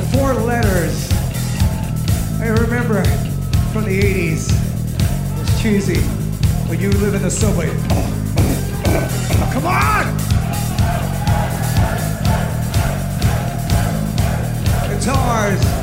four 0.00 0.32
letters. 0.34 1.10
I 2.40 2.48
remember 2.48 3.04
from 3.72 3.84
the 3.84 4.00
80s. 4.00 4.50
It 4.50 5.38
was 5.38 5.62
cheesy. 5.62 6.00
but 6.66 6.80
you 6.80 6.90
live 6.92 7.14
in 7.14 7.22
the 7.22 7.30
subway. 7.30 7.68
Come 9.52 9.66
on! 9.66 10.16
Guitars. 14.88 15.81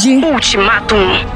Cidade. 0.00 0.24
Ultimatum. 0.24 1.29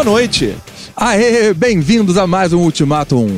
Boa 0.00 0.12
noite. 0.12 0.56
Aê, 0.96 1.52
bem-vindos 1.52 2.16
a 2.16 2.26
mais 2.26 2.54
um 2.54 2.60
Ultimatum. 2.60 3.28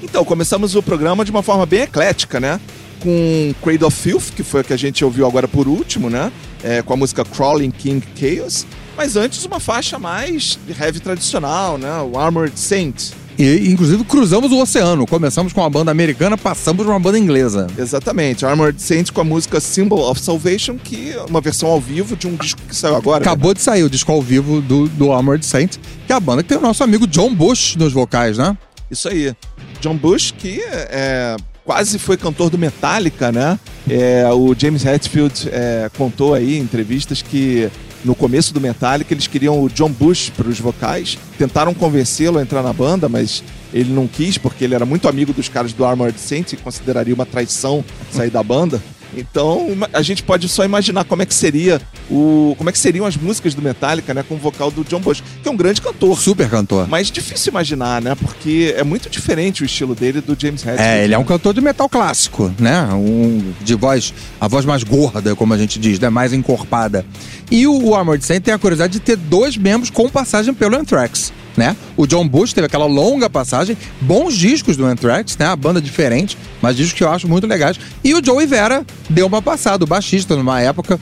Então, 0.00 0.24
começamos 0.24 0.76
o 0.76 0.80
programa 0.80 1.24
de 1.24 1.32
uma 1.32 1.42
forma 1.42 1.66
bem 1.66 1.80
eclética, 1.80 2.38
né? 2.38 2.60
Com 3.00 3.52
Cradle 3.60 3.88
of 3.88 4.00
Filth, 4.00 4.30
que 4.30 4.44
foi 4.44 4.60
a 4.60 4.64
que 4.64 4.72
a 4.72 4.76
gente 4.76 5.04
ouviu 5.04 5.26
agora 5.26 5.48
por 5.48 5.66
último, 5.66 6.08
né? 6.08 6.30
É, 6.62 6.82
com 6.82 6.92
a 6.92 6.96
música 6.96 7.24
Crawling 7.24 7.72
King 7.72 8.06
Chaos. 8.14 8.64
Mas 8.96 9.16
antes, 9.16 9.44
uma 9.44 9.58
faixa 9.58 9.98
mais 9.98 10.56
heavy 10.80 11.00
tradicional, 11.00 11.78
né? 11.78 12.00
O 12.02 12.16
Armored 12.16 12.56
Saint. 12.56 13.10
E, 13.38 13.68
inclusive, 13.68 14.04
cruzamos 14.04 14.52
o 14.52 14.60
oceano. 14.60 15.06
Começamos 15.06 15.52
com 15.52 15.60
uma 15.60 15.70
banda 15.70 15.90
americana, 15.90 16.38
passamos 16.38 16.84
por 16.84 16.90
uma 16.90 17.00
banda 17.00 17.18
inglesa. 17.18 17.66
Exatamente, 17.76 18.46
Armored 18.46 18.80
Saint 18.80 19.10
com 19.10 19.20
a 19.20 19.24
música 19.24 19.60
Symbol 19.60 20.08
of 20.08 20.20
Salvation, 20.20 20.76
que 20.76 21.10
é 21.10 21.22
uma 21.22 21.40
versão 21.40 21.68
ao 21.68 21.80
vivo 21.80 22.16
de 22.16 22.26
um 22.26 22.36
disco 22.36 22.60
que 22.68 22.74
saiu 22.74 22.96
agora. 22.96 23.22
Acabou 23.22 23.52
de 23.52 23.60
sair 23.60 23.82
o 23.82 23.90
disco 23.90 24.12
ao 24.12 24.22
vivo 24.22 24.60
do, 24.60 24.88
do 24.88 25.12
Armored 25.12 25.44
Saint, 25.44 25.76
que 26.06 26.12
é 26.12 26.16
a 26.16 26.20
banda 26.20 26.42
que 26.42 26.48
tem 26.48 26.58
o 26.58 26.60
nosso 26.60 26.84
amigo 26.84 27.06
John 27.06 27.34
Bush 27.34 27.76
nos 27.76 27.92
vocais, 27.92 28.38
né? 28.38 28.56
Isso 28.90 29.08
aí. 29.08 29.34
John 29.80 29.96
Bush, 29.96 30.32
que 30.36 30.62
é, 30.62 31.36
quase 31.64 31.98
foi 31.98 32.16
cantor 32.16 32.50
do 32.50 32.58
Metallica, 32.58 33.32
né? 33.32 33.58
É, 33.88 34.26
o 34.32 34.54
James 34.56 34.84
Hetfield 34.84 35.48
é, 35.50 35.90
contou 35.96 36.34
aí 36.34 36.56
em 36.58 36.60
entrevistas 36.60 37.20
que 37.20 37.68
no 38.04 38.14
começo 38.14 38.52
do 38.52 38.60
Metallica 38.60 39.12
eles 39.14 39.26
queriam 39.26 39.62
o 39.62 39.68
John 39.68 39.90
Bush 39.90 40.30
para 40.30 40.48
os 40.48 40.60
vocais. 40.60 41.18
Tentaram 41.38 41.72
convencê-lo 41.72 42.38
a 42.38 42.42
entrar 42.42 42.62
na 42.62 42.72
banda, 42.72 43.08
mas 43.08 43.42
ele 43.72 43.92
não 43.92 44.06
quis 44.06 44.38
porque 44.38 44.64
ele 44.64 44.74
era 44.74 44.84
muito 44.84 45.08
amigo 45.08 45.32
dos 45.32 45.48
caras 45.48 45.72
do 45.72 45.84
Armored 45.84 46.18
Saint 46.18 46.52
e 46.52 46.56
consideraria 46.56 47.14
uma 47.14 47.26
traição 47.26 47.84
sair 48.12 48.30
da 48.30 48.42
banda. 48.42 48.80
Então 49.16 49.68
a 49.92 50.02
gente 50.02 50.22
pode 50.22 50.48
só 50.48 50.64
imaginar 50.64 51.04
como 51.04 51.22
é 51.22 51.26
que 51.26 51.34
seria 51.34 51.80
o 52.10 52.54
como 52.56 52.70
é 52.70 52.72
que 52.72 52.78
seriam 52.78 53.06
as 53.06 53.16
músicas 53.16 53.54
do 53.54 53.62
Metallica, 53.62 54.12
né, 54.14 54.24
com 54.26 54.34
o 54.34 54.38
vocal 54.38 54.70
do 54.70 54.84
John 54.84 55.00
Bush, 55.00 55.22
que 55.42 55.48
é 55.48 55.52
um 55.52 55.56
grande 55.56 55.80
cantor. 55.80 56.18
Super 56.18 56.48
cantor. 56.48 56.88
Mas 56.88 57.10
difícil 57.10 57.50
imaginar, 57.50 58.00
né? 58.02 58.14
Porque 58.14 58.74
é 58.76 58.84
muito 58.84 59.08
diferente 59.08 59.62
o 59.62 59.66
estilo 59.66 59.94
dele 59.94 60.20
do 60.20 60.36
James 60.38 60.62
Hetfield. 60.62 60.82
É, 60.82 61.04
ele 61.04 61.14
é 61.14 61.18
um 61.18 61.24
cantor 61.24 61.54
de 61.54 61.60
metal 61.60 61.88
clássico, 61.88 62.52
né? 62.58 62.84
Um, 62.92 63.52
de 63.62 63.74
voz, 63.74 64.12
a 64.40 64.48
voz 64.48 64.64
mais 64.64 64.82
gorda, 64.82 65.34
como 65.34 65.54
a 65.54 65.58
gente 65.58 65.78
diz, 65.78 65.98
né? 65.98 66.08
Mais 66.08 66.32
encorpada. 66.32 67.04
E 67.50 67.66
o, 67.66 67.88
o 67.88 67.94
Armored 67.94 68.24
Saint 68.24 68.42
tem 68.42 68.54
a 68.54 68.58
curiosidade 68.58 68.94
de 68.94 69.00
ter 69.00 69.16
dois 69.16 69.56
membros 69.56 69.90
com 69.90 70.08
passagem 70.08 70.54
pelo 70.54 70.76
Anthrax. 70.76 71.32
Né? 71.56 71.76
O 71.96 72.06
John 72.06 72.26
Bush 72.26 72.52
teve 72.52 72.66
aquela 72.66 72.86
longa 72.86 73.30
passagem, 73.30 73.76
bons 74.00 74.34
discos 74.36 74.76
do 74.76 74.84
Anthrax, 74.84 75.36
né? 75.38 75.46
A 75.46 75.54
banda 75.54 75.80
diferente, 75.80 76.36
mas 76.60 76.76
discos 76.76 76.94
que 76.98 77.04
eu 77.04 77.10
acho 77.10 77.28
muito 77.28 77.46
legais. 77.46 77.78
E 78.02 78.12
o 78.12 78.24
Joey 78.24 78.46
Vera 78.46 78.84
deu 79.08 79.26
uma 79.26 79.40
passada, 79.40 79.84
o 79.84 79.86
baixista, 79.86 80.34
numa 80.34 80.60
época 80.60 80.98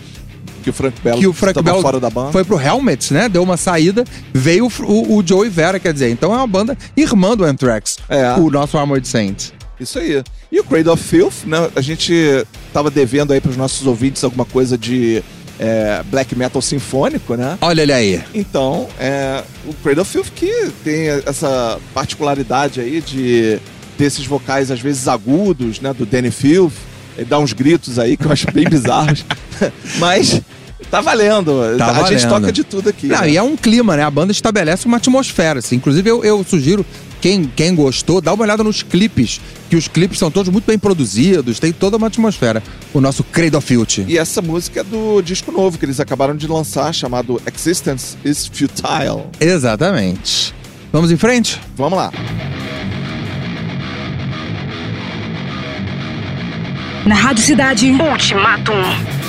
que 0.63 0.71
o 0.71 0.73
Frank 0.73 1.01
Bell 1.03 1.19
que 1.19 1.27
o 1.27 1.33
Frank 1.33 1.61
Bell 1.61 1.81
fora 1.81 1.99
da 1.99 2.09
banda. 2.09 2.31
foi 2.33 2.45
pro 2.45 2.61
Helmets, 2.61 3.11
né? 3.11 3.29
Deu 3.29 3.43
uma 3.43 3.57
saída, 3.57 4.05
veio 4.33 4.67
o, 4.67 4.83
o, 4.85 5.17
o 5.17 5.27
Joey 5.27 5.49
Vera, 5.51 5.81
quer 5.81 5.93
dizer. 5.93 6.11
Então 6.11 6.33
é 6.33 6.37
uma 6.37 6.47
banda 6.47 6.77
irmã 6.97 7.37
do 7.37 7.45
Anthrax, 7.45 7.97
É. 8.09 8.35
o 8.35 8.49
nosso 8.51 8.79
Armored 8.79 9.09
Saint. 9.09 9.51
Isso 9.81 9.99
aí. 9.99 10.23
E 10.53 10.61
o 10.61 10.65
Cradle 10.65 10.93
of 10.93 11.03
Filth, 11.03 11.45
né? 11.47 11.69
A 11.75 11.81
gente 11.81 12.15
tava 12.73 12.91
devendo 12.91 13.33
aí 13.33 13.41
pros 13.41 13.57
nossos 13.57 13.87
ouvintes 13.87 14.23
alguma 14.23 14.45
coisa 14.45 14.79
de 14.79 15.23
é, 15.59 16.03
black 16.11 16.35
metal 16.37 16.61
sinfônico, 16.61 17.35
né? 17.35 17.59
Olha 17.61 17.83
ele 17.83 17.93
aí. 17.93 18.23
Então, 18.35 18.89
é, 18.99 19.43
o 19.67 19.75
Cradle 19.75 20.03
of 20.03 20.11
Filth 20.11 20.31
que 20.35 20.71
tem 20.85 21.09
essa 21.27 21.79
particularidade 21.95 22.81
aí 22.81 23.01
de 23.01 23.59
desses 23.99 24.25
vocais 24.25 24.71
às 24.71 24.81
vezes 24.81 25.07
agudos, 25.09 25.81
né? 25.81 25.93
Do 25.93 26.07
Danny 26.07 26.31
Filth. 26.31 26.73
Ele 27.17 27.27
dá 27.27 27.39
uns 27.39 27.53
gritos 27.53 27.99
aí 27.99 28.17
que 28.17 28.25
eu 28.25 28.33
acho 28.33 28.51
bem 28.53 28.65
bizarros. 28.71 29.25
Mas 29.99 30.41
tá 30.91 31.01
valendo. 31.01 31.77
Tá 31.79 32.05
a 32.05 32.09
gente 32.09 32.27
toca 32.27 32.51
de 32.51 32.65
tudo 32.65 32.89
aqui. 32.89 33.07
Não, 33.07 33.21
né? 33.21 33.31
e 33.31 33.37
é 33.37 33.43
um 33.43 33.57
clima, 33.57 33.97
né? 33.97 34.03
A 34.03 34.11
banda 34.11 34.33
estabelece 34.33 34.87
uma 34.87 34.97
atmosfera. 34.97 35.59
Assim. 35.59 35.77
Inclusive, 35.77 36.09
eu, 36.09 36.25
eu 36.25 36.45
sugiro, 36.45 36.85
quem, 37.23 37.45
quem 37.45 37.73
gostou, 37.73 38.21
dá 38.21 38.35
uma 38.35 38.43
olhada 38.43 38.65
nos 38.65 38.83
clipes, 38.83 39.41
que 39.71 39.77
os 39.77 39.87
clipes 39.87 40.19
são 40.19 40.29
todos 40.29 40.53
muito 40.53 40.67
bem 40.67 40.77
produzidos, 40.77 41.61
tem 41.61 41.73
toda 41.73 41.97
uma 41.97 42.09
atmosfera. 42.09 42.61
O 42.93 43.01
nosso 43.01 43.23
Cradle 43.23 43.59
of 43.59 43.67
Filth. 43.67 43.99
E 44.09 44.19
essa 44.19 44.43
música 44.43 44.81
é 44.81 44.85
do 44.85 45.23
disco 45.23 45.53
novo 45.53 45.79
que 45.79 45.85
eles 45.85 46.01
acabaram 46.01 46.37
de 46.37 46.49
lançar, 46.49 46.93
chamado 46.93 47.41
Existence 47.47 48.17
is 48.25 48.47
Futile. 48.49 49.23
Exatamente. 49.41 50.53
Vamos 50.93 51.13
em 51.13 51.17
frente? 51.17 51.61
Vamos 51.77 51.97
lá. 51.97 52.13
Na 57.07 57.15
Rádio 57.15 57.45
Cidade. 57.45 57.91
Ultimatum. 57.91 59.22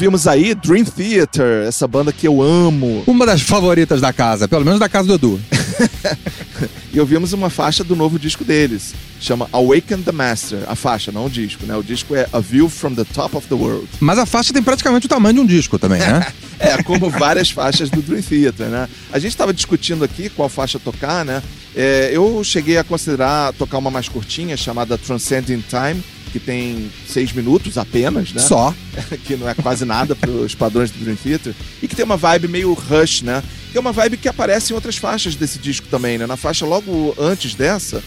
Ouvimos 0.00 0.26
aí 0.26 0.54
Dream 0.54 0.82
Theater, 0.82 1.66
essa 1.68 1.86
banda 1.86 2.10
que 2.10 2.26
eu 2.26 2.40
amo. 2.40 3.04
Uma 3.06 3.26
das 3.26 3.42
favoritas 3.42 4.00
da 4.00 4.14
casa, 4.14 4.48
pelo 4.48 4.64
menos 4.64 4.80
da 4.80 4.88
casa 4.88 5.08
do 5.08 5.14
Edu. 5.14 5.40
E 6.92 6.98
ouvimos 6.98 7.32
uma 7.32 7.48
faixa 7.48 7.84
do 7.84 7.94
novo 7.94 8.18
disco 8.18 8.44
deles. 8.44 8.94
Chama 9.20 9.48
Awaken 9.52 10.02
the 10.02 10.10
Master. 10.10 10.58
A 10.66 10.74
faixa, 10.74 11.12
não 11.12 11.26
o 11.26 11.30
disco, 11.30 11.64
né? 11.64 11.76
O 11.76 11.84
disco 11.84 12.16
é 12.16 12.26
A 12.32 12.40
View 12.40 12.68
from 12.68 12.94
the 12.94 13.04
Top 13.04 13.36
of 13.36 13.46
the 13.46 13.54
World. 13.54 13.86
Mas 14.00 14.18
a 14.18 14.26
faixa 14.26 14.52
tem 14.52 14.60
praticamente 14.60 15.06
o 15.06 15.08
tamanho 15.08 15.34
de 15.36 15.40
um 15.40 15.46
disco 15.46 15.78
também, 15.78 16.00
né? 16.00 16.26
É, 16.58 16.82
como 16.82 17.08
várias 17.08 17.50
faixas 17.50 17.88
do 17.88 18.02
Dream 18.02 18.20
Theater, 18.20 18.66
né? 18.66 18.88
A 19.10 19.18
gente 19.18 19.30
estava 19.30 19.50
discutindo 19.54 20.04
aqui 20.04 20.28
qual 20.28 20.46
faixa 20.46 20.78
tocar, 20.78 21.24
né? 21.24 21.42
É, 21.74 22.10
eu 22.12 22.42
cheguei 22.44 22.76
a 22.76 22.84
considerar 22.84 23.54
tocar 23.54 23.78
uma 23.78 23.90
mais 23.90 24.08
curtinha, 24.10 24.56
chamada 24.58 24.98
Transcending 24.98 25.64
Time, 25.70 26.02
que 26.32 26.38
tem 26.38 26.90
seis 27.08 27.32
minutos 27.32 27.76
apenas, 27.76 28.32
né? 28.32 28.40
Só. 28.40 28.74
que 29.24 29.36
não 29.36 29.48
é 29.48 29.54
quase 29.54 29.84
nada 29.84 30.14
para 30.14 30.30
os 30.30 30.54
padrões 30.54 30.90
do 30.90 30.98
Dream 30.98 31.16
Theater, 31.16 31.54
e 31.82 31.88
que 31.88 31.96
tem 31.96 32.04
uma 32.04 32.16
vibe 32.16 32.48
meio 32.48 32.72
rush, 32.72 33.22
né? 33.22 33.42
Que 33.70 33.78
é 33.78 33.80
uma 33.80 33.92
vibe 33.92 34.16
que 34.16 34.28
aparece 34.28 34.72
em 34.72 34.74
outras 34.74 34.96
faixas 34.96 35.34
desse 35.34 35.58
disco 35.58 35.86
também, 35.88 36.18
né? 36.18 36.26
Na 36.26 36.36
faixa 36.36 36.66
logo 36.66 37.14
antes 37.18 37.54
dessa, 37.54 38.02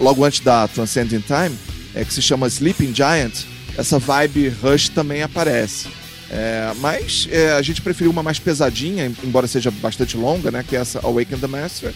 logo 0.00 0.24
antes 0.24 0.40
da 0.40 0.66
Transcending 0.68 1.22
Time, 1.26 1.56
é, 1.94 2.04
que 2.04 2.12
se 2.12 2.22
chama 2.22 2.46
Sleeping 2.46 2.94
Giant, 2.94 3.44
essa 3.76 3.98
vibe 3.98 4.48
rush 4.62 4.88
também 4.88 5.22
aparece. 5.22 5.88
É, 6.30 6.72
mas 6.78 7.28
é, 7.30 7.52
a 7.52 7.60
gente 7.60 7.82
preferiu 7.82 8.10
uma 8.10 8.22
mais 8.22 8.38
pesadinha, 8.38 9.12
embora 9.22 9.46
seja 9.46 9.70
bastante 9.70 10.16
longa, 10.16 10.50
né? 10.50 10.64
Que 10.66 10.76
é 10.76 10.80
essa 10.80 10.98
Awaken 11.00 11.38
the 11.38 11.46
Master. 11.46 11.92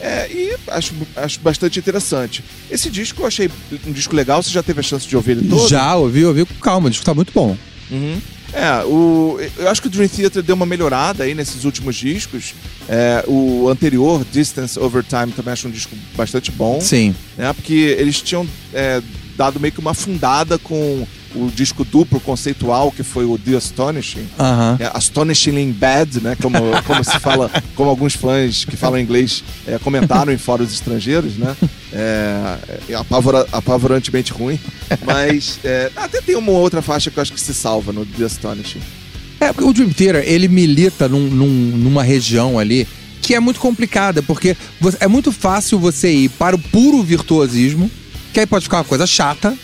É, 0.00 0.30
e 0.32 0.56
acho, 0.68 0.94
acho 1.14 1.40
bastante 1.40 1.78
interessante. 1.78 2.42
Esse 2.70 2.88
disco 2.88 3.22
eu 3.22 3.26
achei 3.26 3.50
um 3.86 3.92
disco 3.92 4.16
legal. 4.16 4.42
Você 4.42 4.50
já 4.50 4.62
teve 4.62 4.80
a 4.80 4.82
chance 4.82 5.06
de 5.06 5.14
ouvir 5.14 5.32
ele 5.32 5.48
todo? 5.48 5.68
Já 5.68 5.94
ouvi, 5.96 6.24
ouvi 6.24 6.44
com 6.46 6.54
calma, 6.54 6.86
o 6.86 6.90
disco 6.90 7.04
tá 7.04 7.12
muito 7.12 7.32
bom. 7.32 7.56
Uhum. 7.90 8.20
É, 8.52 8.84
o, 8.84 9.38
eu 9.58 9.68
acho 9.68 9.80
que 9.80 9.86
o 9.86 9.90
Dream 9.90 10.08
Theater 10.08 10.42
deu 10.42 10.56
uma 10.56 10.66
melhorada 10.66 11.24
aí 11.24 11.34
nesses 11.34 11.64
últimos 11.64 11.94
discos. 11.96 12.54
É, 12.88 13.24
o 13.28 13.68
anterior, 13.68 14.24
Distance 14.32 14.78
Over 14.78 15.04
Time, 15.04 15.32
também 15.32 15.52
acho 15.52 15.68
um 15.68 15.70
disco 15.70 15.94
bastante 16.16 16.50
bom. 16.50 16.80
Sim. 16.80 17.14
Né, 17.36 17.52
porque 17.52 17.96
eles 17.98 18.20
tinham 18.20 18.46
é, 18.72 19.00
dado 19.36 19.60
meio 19.60 19.72
que 19.72 19.80
uma 19.80 19.94
fundada 19.94 20.58
com 20.58 21.06
o 21.34 21.50
disco 21.54 21.84
duplo 21.84 22.18
conceitual 22.20 22.90
que 22.90 23.02
foi 23.02 23.24
o 23.24 23.38
The 23.38 23.56
Astonishing. 23.56 24.26
Aham. 24.38 24.76
É, 24.80 24.90
astonishingly 24.92 25.72
bad, 25.72 26.20
né? 26.22 26.36
Como, 26.40 26.58
como 26.86 27.04
se 27.04 27.18
fala, 27.20 27.50
como 27.76 27.88
alguns 27.90 28.14
fãs 28.14 28.64
que 28.64 28.76
falam 28.76 28.98
inglês 29.00 29.44
é, 29.66 29.78
comentaram 29.78 30.32
em 30.32 30.38
fóruns 30.38 30.72
estrangeiros, 30.72 31.36
né? 31.36 31.56
É, 31.92 32.56
é 32.90 32.94
apavora- 32.94 33.46
apavorantemente 33.52 34.32
ruim. 34.32 34.58
Mas 35.04 35.58
é, 35.64 35.90
até 35.96 36.20
tem 36.20 36.36
uma 36.36 36.52
outra 36.52 36.82
faixa 36.82 37.10
que 37.10 37.18
eu 37.18 37.22
acho 37.22 37.32
que 37.32 37.40
se 37.40 37.54
salva 37.54 37.92
no 37.92 38.04
The 38.06 38.24
Astonishing. 38.24 38.80
É, 39.40 39.52
porque 39.52 39.64
o 39.68 39.72
Dream 39.72 39.90
Theater, 39.90 40.22
ele 40.26 40.48
milita 40.48 41.08
num- 41.08 41.28
num- 41.30 41.76
numa 41.76 42.02
região 42.02 42.58
ali 42.58 42.86
que 43.22 43.34
é 43.34 43.40
muito 43.40 43.60
complicada, 43.60 44.22
porque 44.22 44.56
é 44.98 45.06
muito 45.06 45.30
fácil 45.30 45.78
você 45.78 46.10
ir 46.10 46.28
para 46.30 46.56
o 46.56 46.58
puro 46.58 47.02
virtuosismo, 47.02 47.90
que 48.32 48.40
aí 48.40 48.46
pode 48.46 48.64
ficar 48.64 48.78
uma 48.78 48.84
coisa 48.84 49.06
chata, 49.06 49.54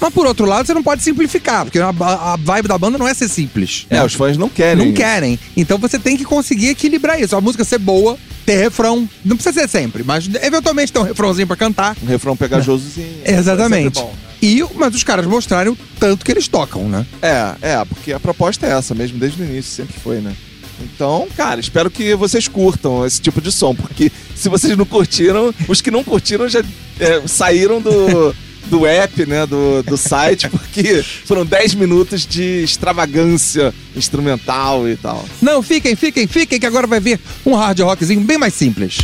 mas 0.00 0.12
por 0.14 0.26
outro 0.26 0.46
lado 0.46 0.66
você 0.66 0.74
não 0.74 0.82
pode 0.82 1.02
simplificar, 1.02 1.64
porque 1.64 1.78
a, 1.78 1.88
a 1.88 2.36
vibe 2.36 2.68
da 2.68 2.78
banda 2.78 2.96
não 2.96 3.06
é 3.06 3.14
ser 3.14 3.28
simples. 3.28 3.86
É, 3.90 4.02
os 4.02 4.14
fãs 4.14 4.36
não 4.36 4.48
querem. 4.48 4.86
Não 4.86 4.92
querem. 4.94 5.38
Então 5.56 5.78
você 5.78 5.98
tem 5.98 6.16
que 6.16 6.24
conseguir 6.24 6.68
equilibrar 6.68 7.20
isso. 7.20 7.36
A 7.36 7.40
música 7.40 7.64
ser 7.64 7.78
boa, 7.78 8.16
ter 8.46 8.56
refrão. 8.56 9.08
Não 9.24 9.36
precisa 9.36 9.60
ser 9.60 9.68
sempre, 9.68 10.02
mas 10.02 10.28
eventualmente 10.42 10.92
ter 10.92 10.98
um 10.98 11.04
refrãozinho 11.04 11.46
pra 11.46 11.56
cantar. 11.56 11.96
Um 12.02 12.06
refrão 12.06 12.36
pegajosozinho. 12.36 13.20
Exatamente. 13.24 13.98
É 13.98 14.02
bom, 14.02 14.08
né? 14.08 14.30
E, 14.42 14.64
mas 14.74 14.94
os 14.94 15.04
caras 15.04 15.26
mostrarem 15.26 15.70
o 15.72 15.78
tanto 15.98 16.24
que 16.24 16.32
eles 16.32 16.48
tocam, 16.48 16.88
né? 16.88 17.04
É, 17.20 17.54
é, 17.60 17.84
porque 17.84 18.12
a 18.12 18.18
proposta 18.18 18.66
é 18.66 18.70
essa 18.70 18.94
mesmo, 18.94 19.18
desde 19.18 19.42
o 19.42 19.44
início, 19.44 19.70
sempre 19.70 20.00
foi, 20.00 20.20
né? 20.20 20.34
Então, 20.82 21.28
cara, 21.36 21.60
espero 21.60 21.90
que 21.90 22.14
vocês 22.14 22.48
curtam 22.48 23.04
esse 23.04 23.20
tipo 23.20 23.38
de 23.42 23.52
som, 23.52 23.74
porque 23.74 24.10
se 24.34 24.48
vocês 24.48 24.74
não 24.78 24.86
curtiram, 24.86 25.54
os 25.68 25.82
que 25.82 25.90
não 25.90 26.02
curtiram 26.02 26.48
já 26.48 26.60
é, 26.98 27.22
saíram 27.26 27.82
do, 27.82 28.34
do 28.70 28.86
app, 28.86 29.26
né, 29.26 29.44
do, 29.44 29.82
do 29.82 29.96
site, 29.96 30.48
porque 30.50 31.02
foram 31.02 31.44
10 31.44 31.74
minutos 31.74 32.26
de 32.26 32.62
extravagância 32.62 33.74
instrumental 33.94 34.88
e 34.88 34.96
tal. 34.96 35.24
Não, 35.42 35.62
fiquem, 35.62 35.96
fiquem, 35.96 36.26
fiquem, 36.26 36.58
que 36.58 36.66
agora 36.66 36.86
vai 36.86 37.00
vir 37.00 37.20
um 37.44 37.54
hard 37.54 37.80
rockzinho 37.80 38.20
bem 38.20 38.38
mais 38.38 38.54
simples. 38.54 38.98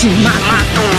Cidade 0.00 0.10
Última. 0.10 0.30
Heart 0.30 0.89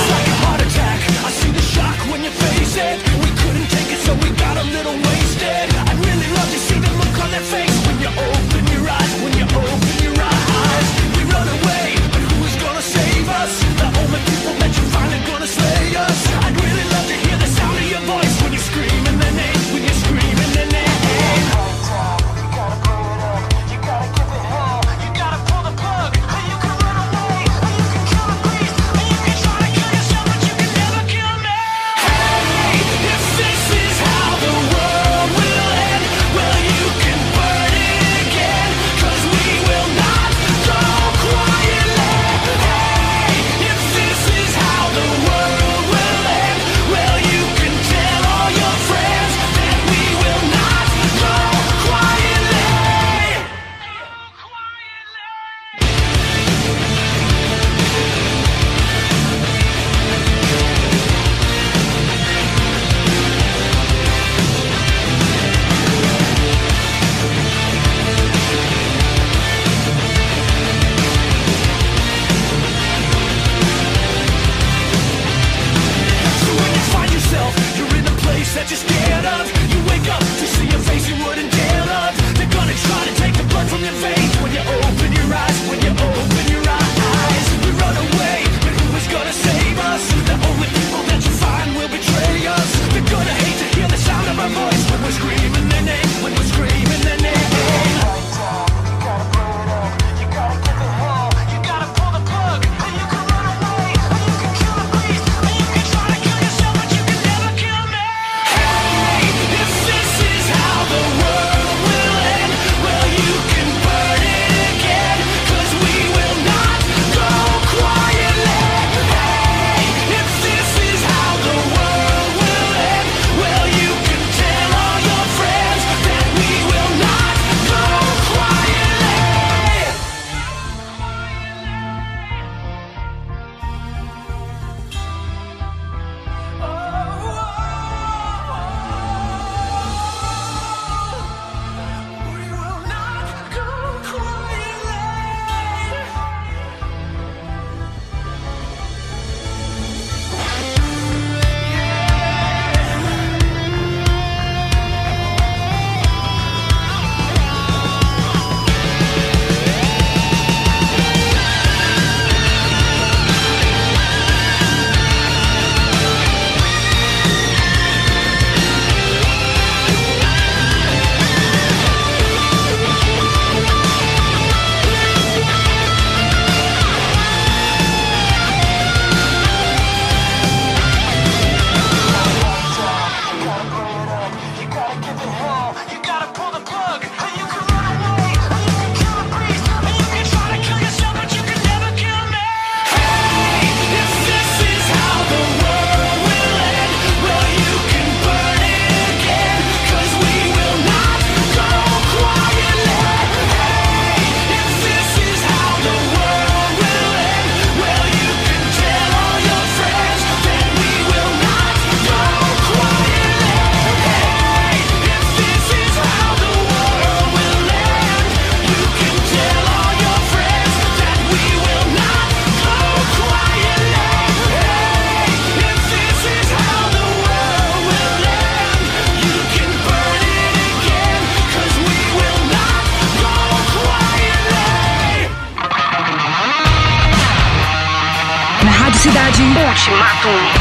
Ultimatum. 240.23 240.60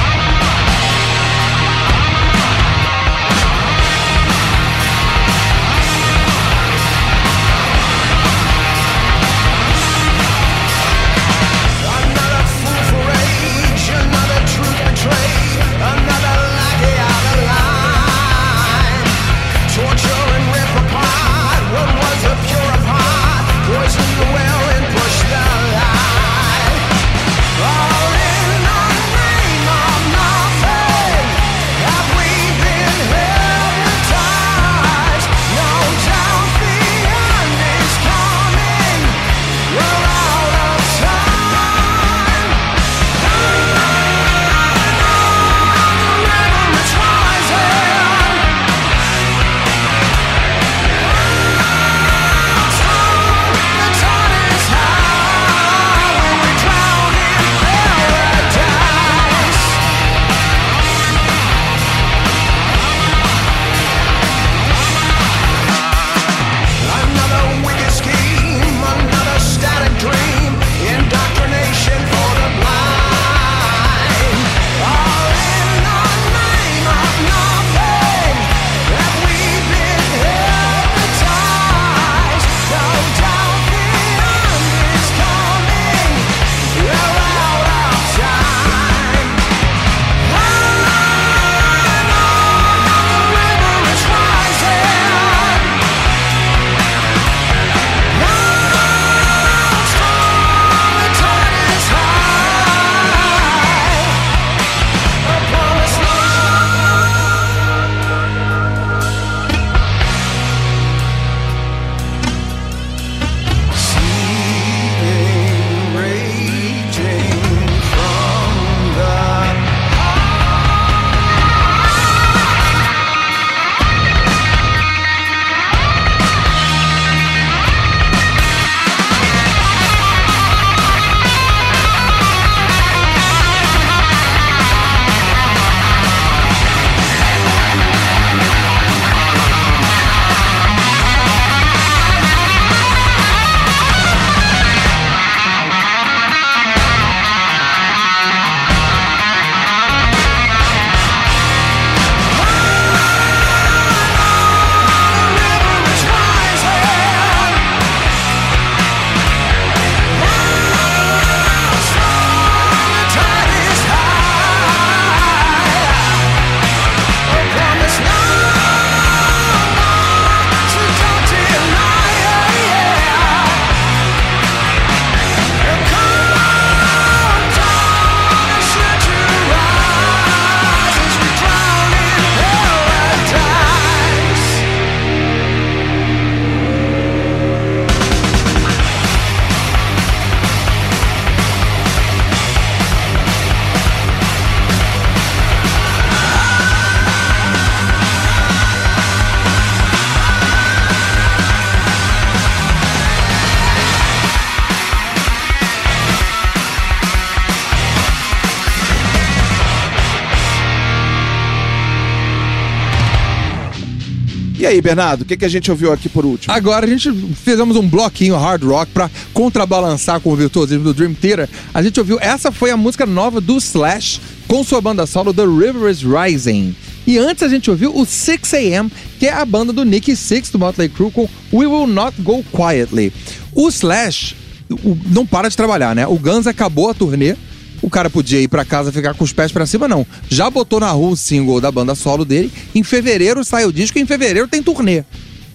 Aí, 214.70 214.80
Bernardo, 214.80 215.22
o 215.22 215.24
que, 215.24 215.36
que 215.36 215.44
a 215.44 215.48
gente 215.48 215.70
ouviu 215.70 215.92
aqui 215.92 216.08
por 216.08 216.24
último? 216.24 216.52
Agora 216.54 216.86
a 216.86 216.88
gente 216.88 217.10
fizemos 217.44 217.76
um 217.76 217.86
bloquinho 217.86 218.36
hard 218.36 218.62
rock 218.64 218.92
pra 218.92 219.10
contrabalançar 219.32 220.20
com 220.20 220.32
o 220.32 220.36
virtuosismo 220.36 220.84
do 220.84 220.94
Dream 220.94 221.14
Theater. 221.14 221.48
A 221.74 221.82
gente 221.82 221.98
ouviu, 221.98 222.18
essa 222.20 222.50
foi 222.52 222.70
a 222.70 222.76
música 222.76 223.04
nova 223.06 223.40
do 223.40 223.56
Slash 223.58 224.20
com 224.48 224.62
sua 224.64 224.80
banda 224.80 225.06
solo 225.06 225.32
The 225.34 225.42
River 225.44 225.90
is 225.90 226.02
Rising. 226.02 226.74
E 227.06 227.18
antes 227.18 227.42
a 227.42 227.48
gente 227.48 227.70
ouviu 227.70 227.90
o 227.96 228.04
6am, 228.06 228.90
que 229.18 229.26
é 229.26 229.32
a 229.32 229.44
banda 229.44 229.72
do 229.72 229.84
Nicky 229.84 230.14
Six 230.14 230.50
do 230.50 230.58
Motley 230.58 230.88
Crue 230.88 231.10
com 231.10 231.28
We 231.52 231.66
Will 231.66 231.86
Not 231.86 232.20
Go 232.20 232.44
Quietly. 232.52 233.12
O 233.54 233.68
Slash 233.68 234.36
o- 234.70 234.96
não 235.06 235.26
para 235.26 235.48
de 235.48 235.56
trabalhar, 235.56 235.94
né? 235.96 236.06
O 236.06 236.16
Guns 236.16 236.46
acabou 236.46 236.90
a 236.90 236.94
turnê. 236.94 237.34
O 237.82 237.88
cara 237.88 238.10
podia 238.10 238.40
ir 238.40 238.48
pra 238.48 238.64
casa 238.64 238.92
ficar 238.92 239.14
com 239.14 239.24
os 239.24 239.32
pés 239.32 239.50
pra 239.52 239.66
cima, 239.66 239.88
não. 239.88 240.06
Já 240.28 240.50
botou 240.50 240.78
na 240.80 240.90
rua 240.90 241.10
o 241.10 241.16
single 241.16 241.60
da 241.60 241.70
banda 241.72 241.94
solo 241.94 242.24
dele. 242.24 242.52
Em 242.74 242.82
fevereiro 242.82 243.42
sai 243.44 243.64
o 243.64 243.72
disco 243.72 243.98
e 243.98 244.02
em 244.02 244.06
fevereiro 244.06 244.46
tem 244.48 244.62
turnê. 244.62 245.02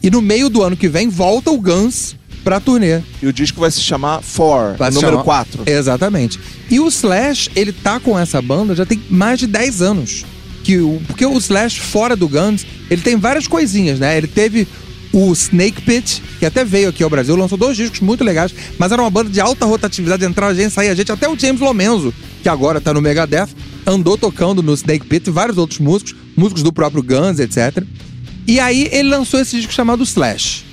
E 0.02 0.10
no 0.10 0.22
meio 0.22 0.50
do 0.50 0.62
ano 0.64 0.76
que 0.78 0.88
vem 0.88 1.08
volta 1.10 1.52
o 1.52 1.60
Guns 1.60 2.16
pra 2.44 2.60
turnê. 2.60 3.02
E 3.22 3.28
o 3.28 3.34
disco 3.34 3.60
vai 3.60 3.72
se 3.72 3.80
chamar 3.82 4.22
Four, 4.22 4.76
Vai 4.78 4.90
número 4.92 5.12
chamar- 5.14 5.24
4. 5.24 5.64
Exatamente. 5.66 6.40
E 6.70 6.80
o 6.80 6.88
Slash, 6.88 7.50
ele 7.56 7.72
tá 7.72 8.00
com 8.00 8.18
essa 8.18 8.42
banda 8.42 8.76
já 8.76 8.86
tem 8.86 9.02
mais 9.10 9.40
de 9.40 9.48
10 9.48 9.82
anos. 9.82 10.26
Que 10.64 10.78
o, 10.80 11.00
porque 11.08 11.24
o 11.26 11.38
Slash, 11.38 11.80
fora 11.80 12.16
do 12.16 12.28
Guns, 12.28 12.66
ele 12.90 13.02
tem 13.02 13.16
várias 13.16 13.48
coisinhas, 13.48 14.00
né? 14.00 14.18
Ele 14.18 14.26
teve 14.28 14.68
o 15.18 15.32
Snake 15.32 15.82
Pit, 15.82 16.22
que 16.40 16.46
até 16.46 16.66
veio 16.66 16.90
aqui 16.90 17.02
ao 17.02 17.10
Brasil, 17.10 17.36
lançou 17.38 17.58
dois 17.58 17.78
discos 17.78 18.02
muito 18.02 18.22
legais, 18.22 18.54
mas 18.78 18.92
era 18.92 19.02
uma 19.02 19.10
banda 19.10 19.30
de 19.30 19.40
alta 19.40 19.66
rotatividade, 19.66 20.26
entrava 20.26 20.54
gente, 20.54 20.72
saía 20.74 20.94
gente, 20.94 21.10
até 21.10 21.30
o 21.30 21.40
James 21.40 21.62
Lomenzo, 21.62 22.14
que 22.44 22.50
agora 22.50 22.82
tá 22.82 22.94
no 22.94 23.02
Megadeth, 23.02 23.48
andou 23.88 24.18
tocando 24.18 24.62
no 24.62 24.74
Snake 24.74 25.06
Pit, 25.08 25.30
e 25.30 25.32
vários 25.32 25.58
outros 25.58 25.80
músicos, 25.80 26.14
músicos 26.36 26.62
do 26.64 26.74
próprio 26.74 27.02
Guns, 27.02 27.40
etc. 27.40 27.82
E 28.46 28.60
aí 28.60 28.90
ele 28.92 29.08
lançou 29.08 29.40
esse 29.40 29.56
disco 29.56 29.72
chamado 29.72 30.04
Slash. 30.04 30.66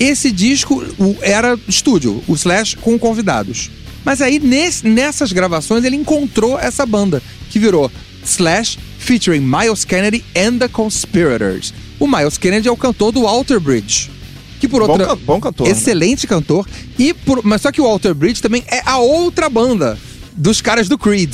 Esse 0.00 0.32
disco 0.32 0.82
era 1.20 1.58
estúdio, 1.68 2.22
o 2.26 2.34
Slash 2.34 2.76
com 2.78 2.98
convidados. 2.98 3.70
Mas 4.04 4.20
aí, 4.22 4.38
nesse- 4.40 4.86
nessas 4.88 5.32
gravações, 5.32 5.84
ele 5.84 5.94
encontrou 5.96 6.58
essa 6.58 6.84
banda, 6.86 7.22
que 7.50 7.58
virou 7.58 7.92
Slash 8.24 8.78
featuring 8.98 9.40
Miles 9.40 9.84
Kennedy 9.84 10.24
and 10.34 10.58
the 10.58 10.66
Conspirators. 10.68 11.72
O 12.02 12.06
Miles 12.08 12.36
Kennedy 12.36 12.66
é 12.68 12.72
o 12.72 12.76
cantor 12.76 13.12
do 13.12 13.26
Alter 13.28 13.60
Bridge. 13.60 14.10
Que 14.58 14.66
por 14.66 14.82
Bom 14.84 14.92
outra. 14.92 15.06
can- 15.06 15.16
bom 15.24 15.40
cantor, 15.40 15.66
né? 15.66 15.72
Excelente 15.72 16.26
cantor. 16.26 16.66
E 16.98 17.14
por- 17.14 17.44
mas 17.44 17.62
só 17.62 17.70
que 17.70 17.80
o 17.80 17.86
Alter 17.86 18.12
Bridge 18.14 18.42
também 18.42 18.64
é 18.68 18.80
a 18.84 18.98
outra 18.98 19.48
banda 19.48 19.96
dos 20.36 20.60
caras 20.60 20.88
do 20.88 20.98
Creed. 20.98 21.32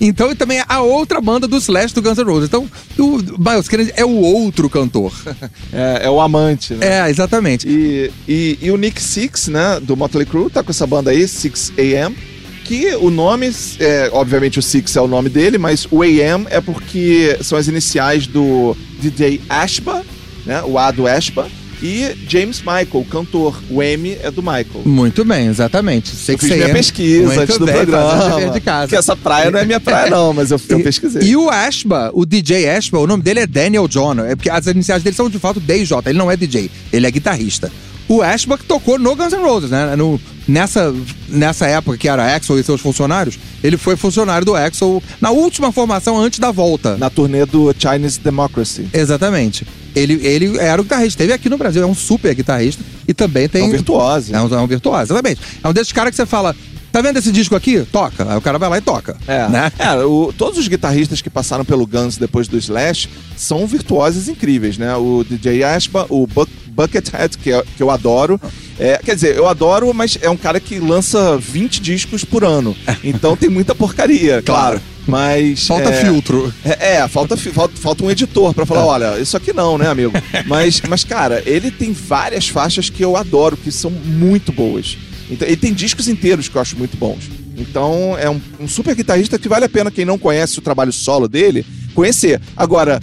Então, 0.00 0.30
e 0.30 0.34
também 0.34 0.58
é 0.58 0.64
a 0.68 0.80
outra 0.82 1.20
banda 1.20 1.48
do 1.48 1.56
Slash 1.56 1.94
do 1.94 2.02
Guns 2.02 2.18
N' 2.18 2.24
Roses. 2.24 2.48
Então, 2.48 2.68
o 2.98 3.16
Miles 3.38 3.66
Kennedy 3.68 3.92
é 3.96 4.04
o 4.04 4.10
outro 4.20 4.68
cantor. 4.70 5.12
É, 5.72 6.02
é 6.06 6.10
o 6.10 6.20
amante, 6.20 6.74
né? 6.74 7.06
É, 7.06 7.10
exatamente. 7.10 7.66
E, 7.68 8.10
e, 8.28 8.58
e 8.62 8.70
o 8.70 8.76
Nick 8.76 9.02
Six, 9.02 9.48
né, 9.48 9.80
do 9.80 9.96
Motley 9.96 10.24
Crue, 10.26 10.48
tá 10.50 10.62
com 10.62 10.70
essa 10.70 10.86
banda 10.86 11.10
aí, 11.10 11.26
6 11.26 11.72
AM, 11.78 12.16
que 12.66 12.94
o 12.96 13.10
nome, 13.10 13.50
é, 13.78 14.10
obviamente 14.12 14.58
o 14.58 14.62
Six 14.62 14.96
é 14.96 15.00
o 15.00 15.06
nome 15.06 15.28
dele, 15.28 15.56
mas 15.58 15.86
o 15.90 16.02
AM 16.02 16.46
é 16.50 16.60
porque 16.60 17.38
são 17.40 17.56
as 17.56 17.68
iniciais 17.68 18.26
do 18.26 18.76
DJ 19.00 19.40
Ashba, 19.48 20.04
né, 20.44 20.62
o 20.64 20.78
A 20.78 20.90
do 20.90 21.06
Ashba, 21.06 21.48
e 21.82 22.16
James 22.28 22.60
Michael, 22.60 22.88
o 22.94 23.04
cantor. 23.04 23.62
O 23.70 23.82
M 23.82 24.16
é 24.22 24.30
do 24.30 24.42
Michael. 24.42 24.82
Muito 24.84 25.24
bem, 25.24 25.46
exatamente. 25.46 26.08
Sei 26.08 26.34
Eu 26.34 26.38
que 26.38 26.46
fiz 26.46 26.56
minha 26.56 26.68
é- 26.68 26.72
pesquisa 26.72 27.26
Muito 27.26 27.40
antes 27.40 27.58
do 27.58 27.66
bem, 27.66 27.74
programa. 27.74 28.50
de 28.50 28.60
casa. 28.60 28.86
Porque 28.86 28.96
essa 28.96 29.14
praia 29.14 29.50
não 29.50 29.58
é 29.58 29.64
minha 29.64 29.78
praia, 29.80 30.10
não, 30.10 30.32
mas 30.32 30.50
eu, 30.50 30.60
eu 30.70 30.80
pesquisei. 30.82 31.22
E 31.22 31.36
o 31.36 31.50
Ashba, 31.50 32.10
o 32.14 32.24
DJ 32.24 32.68
Ashba, 32.70 32.98
o 32.98 33.06
nome 33.06 33.22
dele 33.22 33.40
é 33.40 33.46
Daniel 33.46 33.86
John. 33.86 34.20
É 34.24 34.34
porque 34.34 34.48
as 34.48 34.66
iniciais 34.66 35.02
dele 35.02 35.14
são 35.14 35.28
de 35.28 35.38
fato 35.38 35.60
DJ. 35.60 35.98
Ele 36.06 36.18
não 36.18 36.30
é 36.30 36.36
DJ, 36.36 36.70
ele 36.92 37.06
é 37.06 37.10
guitarrista. 37.10 37.70
O 38.08 38.22
Ashba 38.22 38.56
que 38.56 38.64
tocou 38.64 38.98
no 38.98 39.16
Guns 39.16 39.32
N' 39.32 39.42
Roses, 39.42 39.70
né? 39.70 39.96
No, 39.96 40.20
nessa, 40.46 40.94
nessa 41.28 41.66
época 41.66 41.96
que 41.98 42.08
era 42.08 42.34
Axel 42.36 42.58
e 42.58 42.62
seus 42.62 42.80
funcionários, 42.80 43.38
ele 43.64 43.76
foi 43.76 43.96
funcionário 43.96 44.44
do 44.44 44.54
Axel 44.54 45.02
na 45.20 45.30
última 45.30 45.72
formação 45.72 46.16
antes 46.18 46.38
da 46.38 46.52
volta. 46.52 46.96
Na 46.96 47.10
turnê 47.10 47.44
do 47.44 47.74
Chinese 47.76 48.20
Democracy. 48.20 48.88
Exatamente. 48.92 49.66
Ele, 49.94 50.24
ele 50.26 50.58
era 50.58 50.80
o 50.80 50.84
guitarrista. 50.84 51.08
Esteve 51.22 51.32
aqui 51.32 51.48
no 51.48 51.58
Brasil, 51.58 51.82
é 51.82 51.86
um 51.86 51.94
super 51.94 52.32
guitarrista. 52.34 52.82
E 53.08 53.14
também 53.14 53.48
tem. 53.48 53.62
É 53.62 53.64
um 53.64 53.70
virtuoso. 53.70 54.34
É 54.34 54.40
um, 54.40 54.54
é 54.54 54.58
um 54.60 54.66
virtuoso, 54.66 55.12
exatamente. 55.12 55.40
É 55.64 55.68
um 55.68 55.72
desses 55.72 55.92
caras 55.92 56.10
que 56.10 56.16
você 56.16 56.26
fala. 56.26 56.54
Tá 56.92 57.02
vendo 57.02 57.18
esse 57.18 57.30
disco 57.32 57.54
aqui? 57.54 57.80
Toca. 57.92 58.30
Aí 58.30 58.38
o 58.38 58.40
cara 58.40 58.58
vai 58.58 58.70
lá 58.70 58.78
e 58.78 58.80
toca. 58.80 59.16
É, 59.26 59.48
Né? 59.48 59.72
é 59.78 59.96
o- 60.04 60.32
todos 60.36 60.58
os 60.58 60.66
guitarristas 60.68 61.20
que 61.20 61.28
passaram 61.28 61.62
pelo 61.64 61.86
Guns 61.86 62.16
depois 62.16 62.46
do 62.48 62.56
Slash 62.56 63.08
são 63.36 63.66
virtuosos 63.66 64.28
incríveis, 64.28 64.78
né? 64.78 64.94
O 64.96 65.22
DJ 65.28 65.62
Ashba, 65.64 66.06
o 66.08 66.26
Buck, 66.26 66.50
Buckethead, 66.76 67.38
que, 67.38 67.50
é- 67.50 67.64
que 67.76 67.82
eu 67.82 67.90
adoro. 67.90 68.38
É, 68.78 68.98
quer 69.02 69.14
dizer, 69.14 69.34
eu 69.34 69.48
adoro, 69.48 69.92
mas 69.94 70.18
é 70.20 70.28
um 70.28 70.36
cara 70.36 70.60
que 70.60 70.78
lança 70.78 71.38
20 71.38 71.80
discos 71.80 72.22
por 72.24 72.44
ano. 72.44 72.76
Então 73.02 73.34
tem 73.34 73.48
muita 73.48 73.74
porcaria, 73.74 74.42
claro. 74.44 74.78
Mas. 75.06 75.66
Falta 75.66 75.88
é, 75.88 76.04
filtro. 76.04 76.52
É, 76.64 76.96
é, 76.96 77.08
falta, 77.08 77.36
falta, 77.36 77.76
falta 77.76 78.04
um 78.04 78.10
editor 78.10 78.52
pra 78.52 78.66
falar, 78.66 78.84
olha, 78.84 79.18
isso 79.20 79.36
aqui 79.36 79.52
não, 79.52 79.78
né, 79.78 79.88
amigo? 79.88 80.12
Mas, 80.46 80.82
mas, 80.82 81.04
cara, 81.04 81.42
ele 81.46 81.70
tem 81.70 81.92
várias 81.92 82.48
faixas 82.48 82.90
que 82.90 83.04
eu 83.04 83.16
adoro, 83.16 83.56
que 83.56 83.70
são 83.70 83.90
muito 83.90 84.52
boas. 84.52 84.98
Então, 85.30 85.46
ele 85.46 85.56
tem 85.56 85.72
discos 85.72 86.08
inteiros 86.08 86.48
que 86.48 86.56
eu 86.56 86.60
acho 86.60 86.76
muito 86.76 86.96
bons. 86.96 87.30
Então, 87.56 88.16
é 88.18 88.28
um, 88.28 88.40
um 88.60 88.68
super 88.68 88.94
guitarrista 88.94 89.38
que 89.38 89.48
vale 89.48 89.64
a 89.64 89.68
pena 89.68 89.90
quem 89.90 90.04
não 90.04 90.18
conhece 90.18 90.58
o 90.58 90.62
trabalho 90.62 90.92
solo 90.92 91.26
dele, 91.28 91.64
conhecer. 91.94 92.40
Agora, 92.56 93.00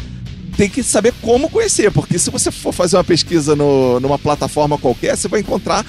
tem 0.56 0.70
que 0.70 0.84
saber 0.84 1.14
como 1.22 1.50
conhecer, 1.50 1.92
porque 1.92 2.18
se 2.20 2.30
você 2.30 2.52
for 2.52 2.74
fazer 2.74 2.98
uma 2.98 3.04
pesquisa 3.04 3.56
no, 3.56 4.00
numa 4.00 4.20
plataforma 4.20 4.78
qualquer, 4.78 5.18
você 5.18 5.28
vai 5.28 5.40
encontrar 5.40 5.86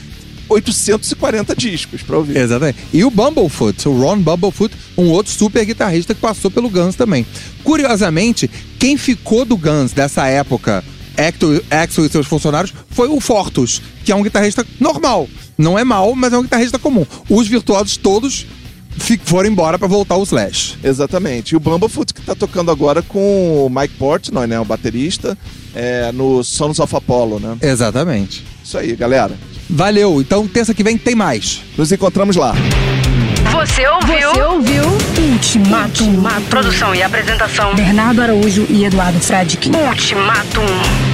840 0.49 1.55
discos 1.57 2.03
pra 2.03 2.19
ouvir. 2.19 2.37
Exatamente. 2.37 2.79
E 2.93 3.05
o 3.05 3.11
Bumblefoot, 3.11 3.89
o 3.89 3.99
Ron 3.99 4.19
Bumblefoot, 4.19 4.75
um 4.97 5.09
outro 5.11 5.33
super 5.33 5.65
guitarrista 5.65 6.15
que 6.15 6.21
passou 6.21 6.51
pelo 6.51 6.69
Guns 6.69 6.95
também. 6.97 7.27
Curiosamente, 7.63 8.51
quem 8.79 8.97
ficou 8.97 9.45
do 9.45 9.57
Guns 9.57 9.93
dessa 9.93 10.27
época, 10.27 10.85
Axel, 11.71 12.07
e 12.07 12.09
seus 12.09 12.27
funcionários, 12.27 12.75
foi 12.91 13.09
o 13.09 13.21
Fortus, 13.21 13.81
que 14.05 14.13
é 14.13 14.17
um 14.17 14.23
guitarrista 14.23 14.67
normal. 14.81 15.29
Não 15.57 15.79
é 15.79 15.85
mal, 15.85 16.15
mas 16.15 16.33
é 16.33 16.39
um 16.39 16.43
guitarrista 16.43 16.79
comum. 16.79 17.07
Os 17.29 17.47
virtuosos 17.47 17.97
todos 17.97 18.47
foram 19.25 19.49
embora 19.49 19.79
pra 19.79 19.89
voltar 19.89 20.15
ao 20.15 20.23
Slash. 20.23 20.79
Exatamente. 20.83 21.53
E 21.53 21.57
o 21.57 21.61
Bumblefoot 21.61 22.13
que 22.13 22.23
tá 22.23 22.35
tocando 22.35 22.71
agora 22.71 23.03
com 23.03 23.67
o 23.67 23.71
Mike 23.71 23.95
Portnoy, 23.95 24.47
né? 24.47 24.59
O 24.59 24.65
baterista, 24.65 25.37
é, 25.75 26.13
no 26.13 26.43
Sons 26.45 26.79
of 26.79 26.95
Apollo, 26.95 27.41
né? 27.41 27.57
Exatamente. 27.61 28.45
Isso 28.63 28.79
aí, 28.79 28.95
galera. 28.97 29.35
Valeu. 29.69 30.21
Então, 30.21 30.47
terça 30.47 30.75
que 30.75 30.83
vem 30.83 30.97
tem 30.97 31.15
mais. 31.15 31.63
Nos 31.77 31.91
encontramos 31.91 32.37
lá. 32.37 32.55
Você 33.53 33.87
ouviu? 33.89 34.31
Você 34.31 34.43
ouviu 34.43 34.85
Ultimatum. 35.33 36.23
Produção 36.49 36.95
e 36.95 37.03
apresentação. 37.03 37.75
Bernardo 37.75 38.21
Araújo 38.21 38.67
e 38.69 38.85
Eduardo 38.85 39.21
Fradique. 39.21 39.71
Ultimatum. 39.71 41.14